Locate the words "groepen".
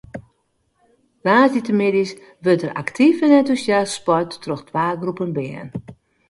5.01-5.31